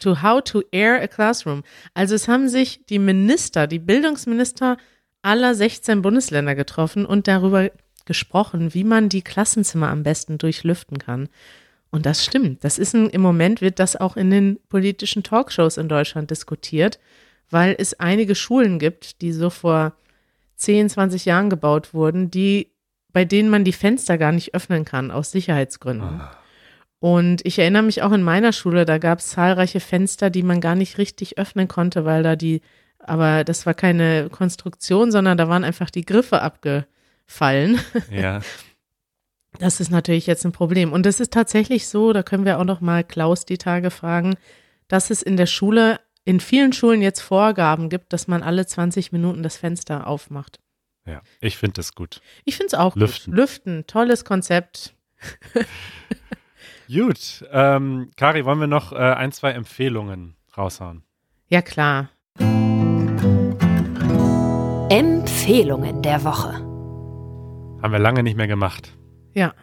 [0.00, 1.64] to how to air a classroom.
[1.94, 4.76] Also es haben sich die Minister, die Bildungsminister
[5.22, 7.70] aller 16 Bundesländer getroffen und darüber
[8.04, 11.28] gesprochen, wie man die Klassenzimmer am besten durchlüften kann.
[11.90, 12.62] Und das stimmt.
[12.62, 16.98] Das ist ein, im Moment wird das auch in den politischen Talkshows in Deutschland diskutiert,
[17.50, 19.94] weil es einige Schulen gibt, die so vor
[20.56, 22.72] 10, 20 Jahren gebaut wurden, die,
[23.12, 26.20] bei denen man die Fenster gar nicht öffnen kann, aus Sicherheitsgründen.
[26.98, 30.60] Und ich erinnere mich auch in meiner Schule, da gab es zahlreiche Fenster, die man
[30.60, 32.62] gar nicht richtig öffnen konnte, weil da die,
[32.98, 37.78] aber das war keine Konstruktion, sondern da waren einfach die Griffe abgefallen.
[38.10, 38.40] Ja,
[39.58, 40.92] Das ist natürlich jetzt ein Problem.
[40.92, 44.34] Und es ist tatsächlich so, da können wir auch noch mal Klaus die Tage fragen,
[44.88, 49.12] dass es in der Schule, in vielen Schulen jetzt Vorgaben gibt, dass man alle 20
[49.12, 50.58] Minuten das Fenster aufmacht.
[51.06, 51.22] ja.
[51.40, 52.20] Ich finde das gut.
[52.44, 53.30] Ich finde es auch Lüften.
[53.32, 53.38] gut.
[53.40, 54.94] Lüften, tolles Konzept.
[56.88, 57.44] Gut.
[57.50, 61.02] Ähm, Kari, wollen wir noch äh, ein, zwei Empfehlungen raushauen?
[61.48, 62.10] Ja, klar.
[64.88, 66.52] Empfehlungen der Woche.
[67.82, 68.96] Haben wir lange nicht mehr gemacht.
[69.34, 69.54] Ja.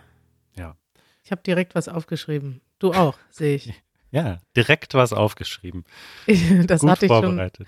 [0.56, 0.76] Ja.
[1.24, 2.62] Ich habe direkt was aufgeschrieben.
[2.80, 3.74] Du auch, sehe ich.
[4.14, 5.84] Ja, direkt was aufgeschrieben.
[6.68, 7.24] Das Gut hatte ich schon.
[7.24, 7.68] vorbereitet.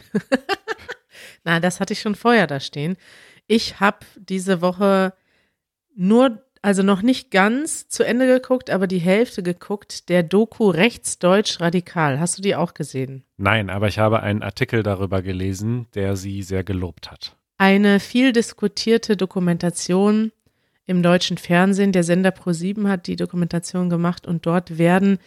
[1.43, 2.97] Nein, das hatte ich schon vorher da stehen.
[3.47, 5.13] Ich habe diese Woche
[5.95, 11.59] nur, also noch nicht ganz zu Ende geguckt, aber die Hälfte geguckt, der Doku Rechtsdeutsch
[11.59, 12.19] Radikal.
[12.19, 13.23] Hast du die auch gesehen?
[13.37, 17.35] Nein, aber ich habe einen Artikel darüber gelesen, der sie sehr gelobt hat.
[17.57, 20.31] Eine viel diskutierte Dokumentation
[20.85, 21.91] im deutschen Fernsehen.
[21.91, 25.17] Der Sender Pro7 hat die Dokumentation gemacht und dort werden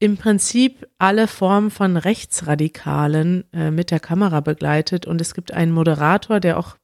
[0.00, 5.06] im Prinzip alle Formen von Rechtsradikalen äh, mit der Kamera begleitet.
[5.06, 6.76] Und es gibt einen Moderator, der auch,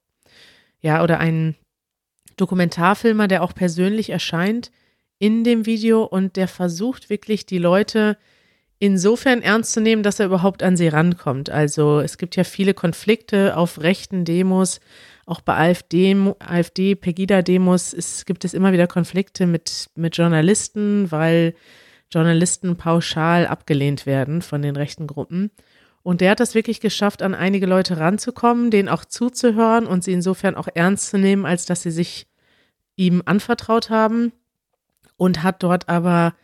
[0.80, 1.56] ja, oder einen
[2.36, 4.70] Dokumentarfilmer, der auch persönlich erscheint
[5.18, 6.04] in dem Video.
[6.04, 8.18] Und der versucht wirklich die Leute
[8.78, 11.48] insofern ernst zu nehmen, dass er überhaupt an sie rankommt.
[11.48, 14.80] Also es gibt ja viele Konflikte auf rechten Demos,
[15.24, 21.54] auch bei AfD, AfD Pegida-Demos es gibt es immer wieder Konflikte mit, mit Journalisten, weil
[22.12, 25.50] Journalisten pauschal abgelehnt werden von den rechten Gruppen.
[26.02, 30.12] Und der hat das wirklich geschafft, an einige Leute ranzukommen, denen auch zuzuhören und sie
[30.12, 32.28] insofern auch ernst zu nehmen, als dass sie sich
[32.94, 34.32] ihm anvertraut haben
[35.16, 36.34] und hat dort aber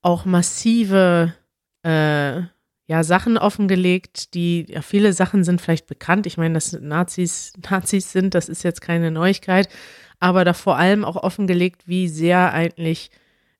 [0.00, 1.34] auch massive
[1.82, 2.42] äh,
[2.86, 6.26] ja, Sachen offengelegt, die, ja, viele Sachen sind vielleicht bekannt.
[6.26, 9.68] Ich meine, dass Nazis Nazis sind, das ist jetzt keine Neuigkeit,
[10.18, 13.10] aber da vor allem auch offengelegt, wie sehr eigentlich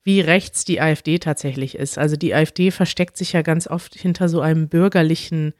[0.03, 1.97] wie rechts die AfD tatsächlich ist.
[1.97, 5.53] Also die AfD versteckt sich ja ganz oft hinter so einem bürgerlichen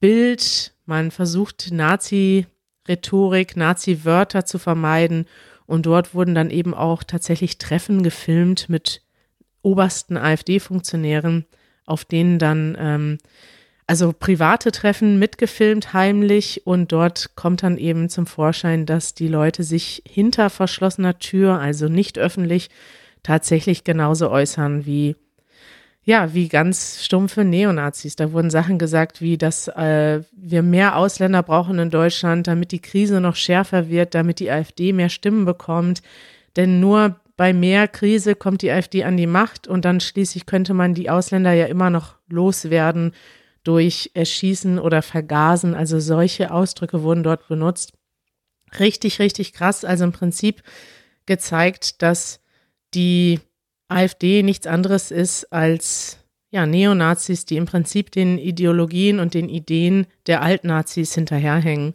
[0.00, 0.72] Bild.
[0.86, 5.26] Man versucht Nazi-Rhetorik, Nazi-Wörter zu vermeiden.
[5.66, 9.02] Und dort wurden dann eben auch tatsächlich Treffen gefilmt mit
[9.62, 11.44] obersten AfD-Funktionären,
[11.84, 13.18] auf denen dann ähm,
[13.90, 19.64] also private Treffen mitgefilmt heimlich und dort kommt dann eben zum Vorschein, dass die Leute
[19.64, 22.70] sich hinter verschlossener Tür, also nicht öffentlich,
[23.22, 25.16] tatsächlich genauso äußern wie
[26.02, 28.16] ja, wie ganz stumpfe Neonazis.
[28.16, 32.80] Da wurden Sachen gesagt, wie dass äh, wir mehr Ausländer brauchen in Deutschland, damit die
[32.80, 36.02] Krise noch schärfer wird, damit die AfD mehr Stimmen bekommt.
[36.56, 40.74] Denn nur bei mehr Krise kommt die AfD an die Macht und dann schließlich könnte
[40.74, 43.12] man die Ausländer ja immer noch loswerden
[43.62, 45.74] durch Erschießen oder Vergasen.
[45.74, 47.92] Also solche Ausdrücke wurden dort benutzt.
[48.78, 49.84] Richtig, richtig krass.
[49.84, 50.62] Also im Prinzip
[51.26, 52.40] gezeigt, dass
[52.94, 53.40] die
[53.88, 56.18] AfD nichts anderes ist als
[56.50, 61.94] ja, Neonazis, die im Prinzip den Ideologien und den Ideen der Altnazis hinterherhängen.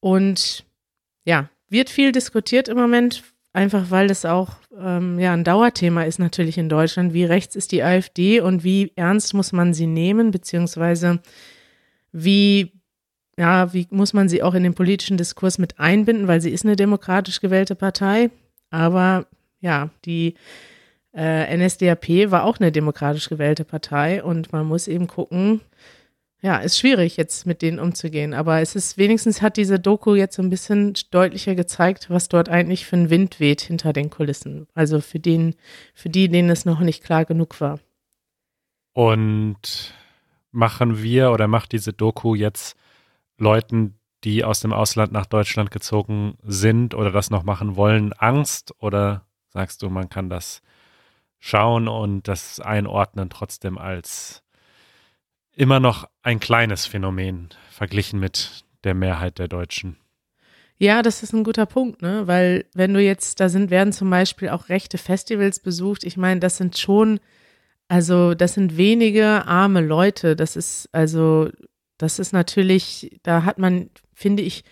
[0.00, 0.64] Und
[1.24, 6.18] ja, wird viel diskutiert im Moment, einfach weil das auch ähm, ja, ein Dauerthema ist
[6.18, 7.14] natürlich in Deutschland.
[7.14, 11.20] Wie rechts ist die AfD und wie ernst muss man sie nehmen, beziehungsweise
[12.12, 12.72] wie,
[13.38, 16.64] ja, wie muss man sie auch in den politischen Diskurs mit einbinden, weil sie ist
[16.64, 18.30] eine demokratisch gewählte Partei.
[18.70, 19.26] Aber
[19.60, 20.34] ja, die
[21.14, 25.60] äh, NSDAP war auch eine demokratisch gewählte Partei und man muss eben gucken,
[26.42, 30.36] ja, ist schwierig jetzt mit denen umzugehen, aber es ist wenigstens hat diese Doku jetzt
[30.36, 34.66] so ein bisschen deutlicher gezeigt, was dort eigentlich für ein Wind weht hinter den Kulissen.
[34.74, 35.54] Also für den,
[35.94, 37.80] für die, denen es noch nicht klar genug war.
[38.92, 39.94] Und
[40.52, 42.76] machen wir oder macht diese Doku jetzt
[43.38, 48.74] Leuten, die aus dem Ausland nach Deutschland gezogen sind oder das noch machen wollen, Angst
[48.78, 49.25] oder
[49.56, 50.60] sagst du, man kann das
[51.38, 54.42] schauen und das einordnen trotzdem als
[55.52, 59.96] immer noch ein kleines Phänomen verglichen mit der Mehrheit der Deutschen.
[60.76, 62.26] Ja, das ist ein guter Punkt, ne?
[62.26, 66.04] Weil wenn du jetzt, da sind, werden zum Beispiel auch rechte Festivals besucht.
[66.04, 67.18] Ich meine, das sind schon,
[67.88, 70.36] also das sind wenige arme Leute.
[70.36, 71.48] Das ist, also,
[71.96, 74.64] das ist natürlich, da hat man, finde ich,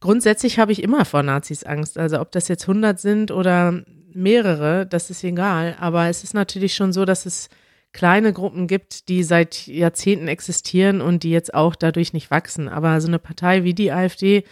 [0.00, 1.98] grundsätzlich habe ich immer vor Nazis Angst.
[1.98, 5.76] Also ob das jetzt 100 sind oder mehrere, das ist egal.
[5.78, 7.48] Aber es ist natürlich schon so, dass es
[7.92, 12.68] kleine Gruppen gibt, die seit Jahrzehnten existieren und die jetzt auch dadurch nicht wachsen.
[12.68, 14.44] Aber so eine Partei wie die AfD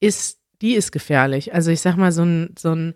[0.00, 1.54] ist, die ist gefährlich.
[1.54, 2.94] Also ich sag mal, so ein, so ein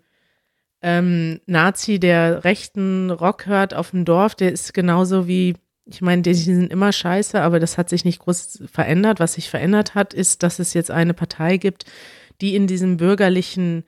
[0.83, 5.55] ähm, Nazi, der rechten Rock hört auf dem Dorf, der ist genauso wie,
[5.87, 9.21] ich meine, die sind immer scheiße, aber das hat sich nicht groß verändert.
[9.21, 11.85] Was sich verändert hat, ist, dass es jetzt eine Partei gibt,
[12.41, 13.85] die in diesem bürgerlichen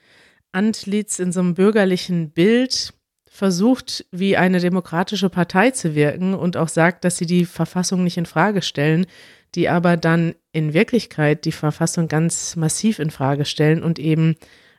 [0.54, 2.94] Antlitz in so einem bürgerlichen Bild
[3.26, 8.16] versucht, wie eine demokratische Partei zu wirken und auch sagt, dass sie die Verfassung nicht
[8.16, 9.06] in Frage stellen,
[9.54, 14.36] die aber dann in Wirklichkeit die Verfassung ganz massiv in Frage stellen und eben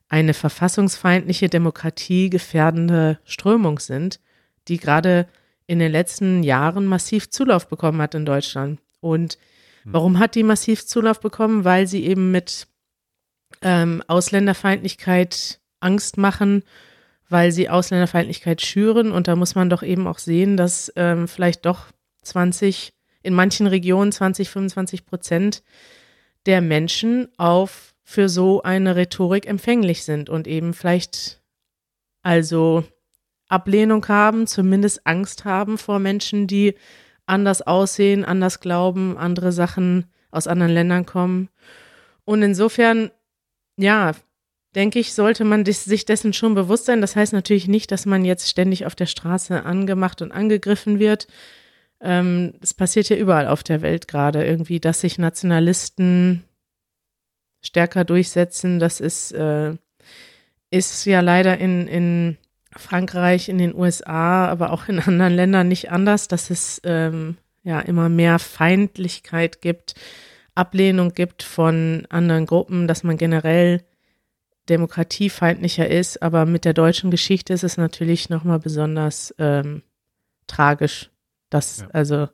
[0.08, 4.20] eine verfassungsfeindliche Demokratie gefährdende Strömung sind,
[4.68, 5.28] die gerade
[5.68, 8.80] in den letzten Jahren massiv Zulauf bekommen hat in Deutschland.
[9.02, 9.38] Und
[9.84, 9.94] hm.
[9.94, 11.66] warum hat die massiv Zulauf bekommen?
[11.66, 12.68] Weil sie eben mit
[13.62, 16.64] ähm, Ausländerfeindlichkeit Angst machen,
[17.30, 19.12] weil sie Ausländerfeindlichkeit schüren.
[19.12, 21.86] Und da muss man doch eben auch sehen, dass ähm, vielleicht doch
[22.24, 22.94] 20,
[23.24, 25.64] in manchen Regionen 20, 25 Prozent
[26.46, 31.42] der Menschen auf für so eine Rhetorik empfänglich sind und eben vielleicht
[32.22, 32.84] also
[33.48, 36.76] Ablehnung haben, zumindest Angst haben vor Menschen, die
[37.26, 41.50] anders aussehen, anders glauben, andere Sachen aus anderen Ländern kommen.
[42.26, 43.12] Und insofern,
[43.78, 44.14] ja,
[44.76, 47.02] denke ich, sollte man sich dessen schon bewusst sein.
[47.02, 51.28] Das heißt natürlich nicht, dass man jetzt ständig auf der Straße angemacht und angegriffen wird.
[52.02, 56.44] Ähm, es passiert ja überall auf der Welt gerade irgendwie, dass sich Nationalisten
[57.62, 58.80] stärker durchsetzen.
[58.80, 59.74] Das ist, äh,
[60.72, 62.38] ist ja leider in, in
[62.76, 67.80] Frankreich, in den USA, aber auch in anderen Ländern nicht anders, dass es ähm, ja
[67.80, 69.96] immer mehr Feindlichkeit gibt,
[70.54, 73.84] Ablehnung gibt von anderen Gruppen, dass man generell
[74.70, 76.22] demokratiefeindlicher ist.
[76.22, 79.82] Aber mit der deutschen Geschichte ist es natürlich nochmal besonders ähm,
[80.48, 81.10] tragisch,
[81.50, 81.88] dass, ja.
[81.94, 82.28] also,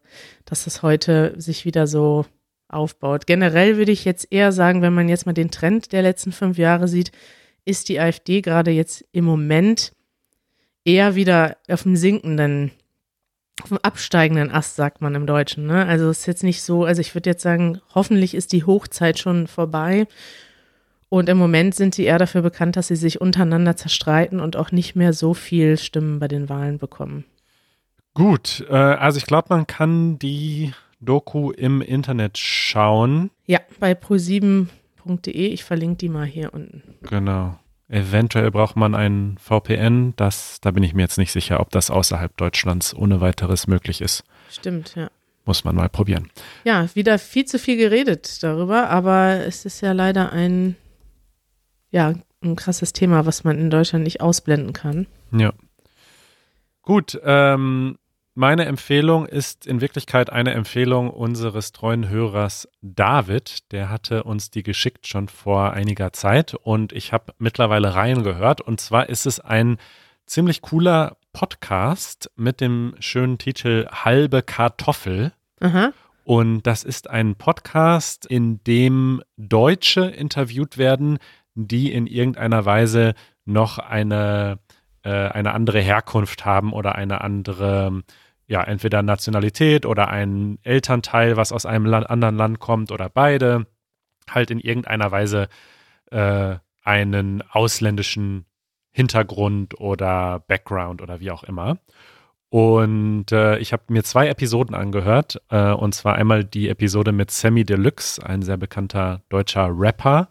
[0.46, 2.26] dass es heute sich wieder so
[2.68, 3.28] aufbaut.
[3.28, 6.58] Generell würde ich jetzt eher sagen, wenn man jetzt mal den Trend der letzten fünf
[6.58, 7.12] Jahre sieht,
[7.66, 9.94] ist die AfD gerade jetzt im Moment
[10.84, 12.72] eher wieder auf dem sinkenden,
[13.62, 15.68] auf dem absteigenden Ast, sagt man im Deutschen.
[15.68, 15.86] Ne?
[15.86, 19.20] Also es ist jetzt nicht so, also ich würde jetzt sagen, hoffentlich ist die Hochzeit
[19.20, 20.08] schon vorbei.
[21.12, 24.72] Und im Moment sind sie eher dafür bekannt, dass sie sich untereinander zerstreiten und auch
[24.72, 27.26] nicht mehr so viel Stimmen bei den Wahlen bekommen.
[28.14, 30.72] Gut, äh, also ich glaube, man kann die
[31.02, 33.30] Doku im Internet schauen.
[33.46, 35.48] Ja, bei pro7.de.
[35.48, 36.82] Ich verlinke die mal hier unten.
[37.02, 37.60] Genau.
[37.90, 40.14] Eventuell braucht man ein VPN.
[40.16, 44.00] Das, da bin ich mir jetzt nicht sicher, ob das außerhalb Deutschlands ohne weiteres möglich
[44.00, 44.24] ist.
[44.50, 45.10] Stimmt, ja.
[45.44, 46.30] Muss man mal probieren.
[46.64, 50.78] Ja, wieder viel zu viel geredet darüber, aber es ist ja leider ein,
[51.92, 55.08] ja, ein krasses Thema, was man in Deutschland nicht ausblenden kann.
[55.32, 55.54] Ja.
[56.82, 57.98] Gut, ähm,
[58.34, 63.72] meine Empfehlung ist in Wirklichkeit eine Empfehlung unseres treuen Hörers David.
[63.72, 68.62] Der hatte uns die geschickt schon vor einiger Zeit und ich habe mittlerweile reingehört.
[68.62, 69.78] Und zwar ist es ein
[70.26, 75.34] ziemlich cooler Podcast mit dem schönen Titel Halbe Kartoffel.
[75.60, 75.92] Aha.
[76.24, 81.18] Und das ist ein Podcast, in dem Deutsche interviewt werden,
[81.56, 83.14] die in irgendeiner Weise
[83.46, 84.60] noch eine
[85.04, 88.04] äh, eine andere Herkunft haben oder eine andere,
[88.48, 93.66] ja, entweder Nationalität oder ein Elternteil, was aus einem Land, anderen Land kommt oder beide,
[94.30, 95.48] halt in irgendeiner Weise
[96.12, 98.46] äh, einen ausländischen
[98.92, 101.78] Hintergrund oder Background oder wie auch immer.
[102.50, 105.42] Und äh, ich habe mir zwei Episoden angehört.
[105.50, 110.28] Äh, und zwar einmal die Episode mit Sammy Deluxe, ein sehr bekannter deutscher Rapper.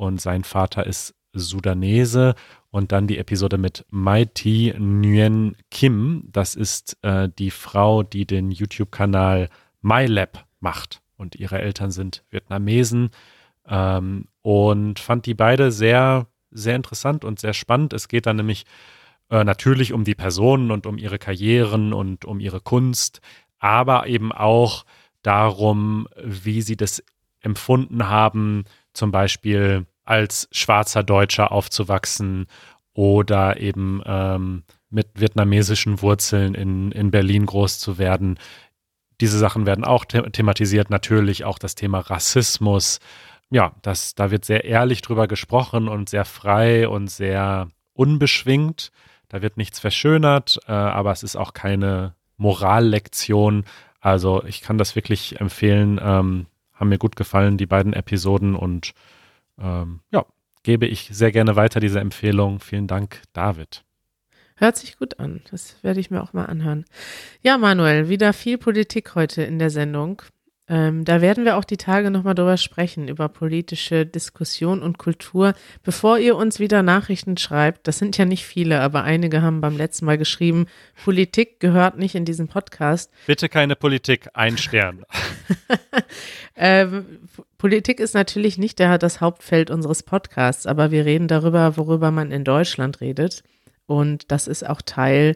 [0.00, 2.34] Und sein Vater ist Sudanese
[2.70, 6.22] und dann die Episode mit Mighty Nguyen Kim.
[6.32, 9.50] Das ist äh, die Frau, die den YouTube-Kanal
[9.82, 11.02] MyLab macht.
[11.18, 13.10] Und ihre Eltern sind Vietnamesen.
[13.68, 17.92] Ähm, und fand die beide sehr, sehr interessant und sehr spannend.
[17.92, 18.64] Es geht dann nämlich
[19.28, 23.20] äh, natürlich um die Personen und um ihre Karrieren und um ihre Kunst,
[23.58, 24.86] aber eben auch
[25.20, 27.04] darum, wie sie das
[27.42, 32.46] empfunden haben, zum Beispiel als schwarzer Deutscher aufzuwachsen
[32.92, 38.38] oder eben ähm, mit vietnamesischen Wurzeln in, in Berlin groß zu werden.
[39.20, 42.98] Diese Sachen werden auch the thematisiert, natürlich auch das Thema Rassismus.
[43.50, 48.90] Ja, das, da wird sehr ehrlich drüber gesprochen und sehr frei und sehr unbeschwingt.
[49.28, 53.64] Da wird nichts verschönert, äh, aber es ist auch keine Morallektion.
[54.00, 56.00] Also ich kann das wirklich empfehlen.
[56.02, 56.46] Ähm,
[56.80, 58.92] haben mir gut gefallen, die beiden Episoden und
[59.60, 60.24] ähm, ja,
[60.62, 62.58] gebe ich sehr gerne weiter diese Empfehlung.
[62.58, 63.84] Vielen Dank, David.
[64.56, 65.42] Hört sich gut an.
[65.50, 66.84] Das werde ich mir auch mal anhören.
[67.42, 70.22] Ja, Manuel, wieder viel Politik heute in der Sendung.
[70.70, 75.54] Ähm, da werden wir auch die Tage nochmal drüber sprechen, über politische Diskussion und Kultur.
[75.82, 79.76] Bevor ihr uns wieder Nachrichten schreibt, das sind ja nicht viele, aber einige haben beim
[79.76, 80.66] letzten Mal geschrieben,
[81.02, 83.10] Politik gehört nicht in diesen Podcast.
[83.26, 85.04] Bitte keine Politik, ein Stern.
[86.56, 87.04] ähm,
[87.58, 92.30] Politik ist natürlich nicht der, das Hauptfeld unseres Podcasts, aber wir reden darüber, worüber man
[92.30, 93.42] in Deutschland redet.
[93.86, 95.34] Und das ist auch Teil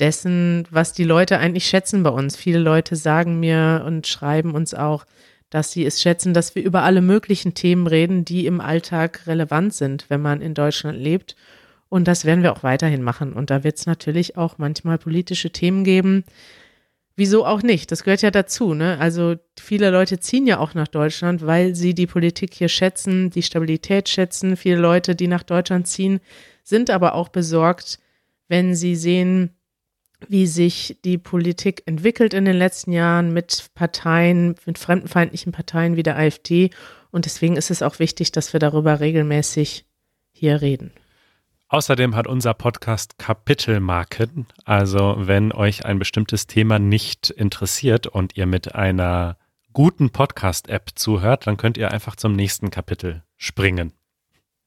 [0.00, 2.36] dessen, was die Leute eigentlich schätzen bei uns.
[2.36, 5.04] Viele Leute sagen mir und schreiben uns auch,
[5.50, 9.74] dass sie es schätzen, dass wir über alle möglichen Themen reden, die im Alltag relevant
[9.74, 11.36] sind, wenn man in Deutschland lebt.
[11.90, 13.34] Und das werden wir auch weiterhin machen.
[13.34, 16.24] Und da wird es natürlich auch manchmal politische Themen geben.
[17.16, 17.92] Wieso auch nicht?
[17.92, 18.72] Das gehört ja dazu.
[18.72, 18.96] Ne?
[18.98, 23.42] Also viele Leute ziehen ja auch nach Deutschland, weil sie die Politik hier schätzen, die
[23.42, 24.56] Stabilität schätzen.
[24.56, 26.20] Viele Leute, die nach Deutschland ziehen,
[26.64, 27.98] sind aber auch besorgt,
[28.48, 29.50] wenn sie sehen,
[30.28, 36.02] wie sich die Politik entwickelt in den letzten Jahren mit Parteien, mit fremdenfeindlichen Parteien wie
[36.02, 36.70] der AfD.
[37.10, 39.84] Und deswegen ist es auch wichtig, dass wir darüber regelmäßig
[40.32, 40.92] hier reden.
[41.68, 44.46] Außerdem hat unser Podcast Kapitelmarken.
[44.64, 49.38] Also wenn euch ein bestimmtes Thema nicht interessiert und ihr mit einer
[49.72, 53.94] guten Podcast-App zuhört, dann könnt ihr einfach zum nächsten Kapitel springen.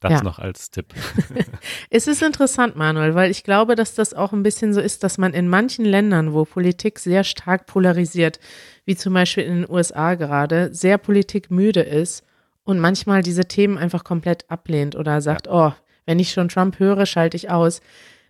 [0.06, 0.24] Das Ja.
[0.24, 0.93] noch als Tipp.
[1.89, 5.18] Es ist interessant, Manuel, weil ich glaube, dass das auch ein bisschen so ist, dass
[5.18, 8.39] man in manchen Ländern, wo Politik sehr stark polarisiert,
[8.86, 12.24] wie zum Beispiel in den USA gerade, sehr politikmüde ist
[12.66, 15.74] und manchmal diese Themen einfach komplett ablehnt oder sagt, oh,
[16.06, 17.82] wenn ich schon Trump höre, schalte ich aus.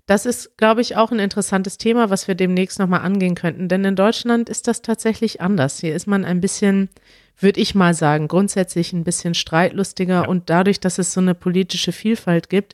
[0.05, 3.67] Das ist, glaube ich, auch ein interessantes Thema, was wir demnächst nochmal angehen könnten.
[3.67, 5.79] Denn in Deutschland ist das tatsächlich anders.
[5.79, 6.89] Hier ist man ein bisschen,
[7.37, 10.29] würde ich mal sagen, grundsätzlich ein bisschen streitlustiger.
[10.29, 12.73] Und dadurch, dass es so eine politische Vielfalt gibt,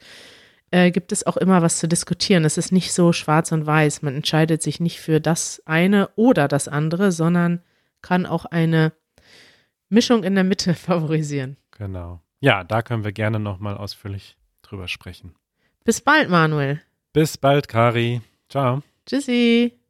[0.72, 2.46] äh, gibt es auch immer was zu diskutieren.
[2.46, 4.02] Es ist nicht so schwarz und weiß.
[4.02, 7.62] Man entscheidet sich nicht für das eine oder das andere, sondern
[8.02, 8.94] kann auch eine
[9.90, 11.58] Mischung in der Mitte favorisieren.
[11.78, 12.22] Genau.
[12.40, 15.36] Ja, da können wir gerne nochmal ausführlich drüber sprechen.
[15.84, 16.82] Bis bald, Manuel.
[17.14, 18.22] Bis bald, Kari.
[18.50, 18.82] Ciao.
[19.06, 19.81] Tschüssi.